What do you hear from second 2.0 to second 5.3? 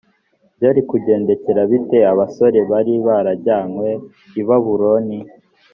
abasore bari barajyanywe i babuloni?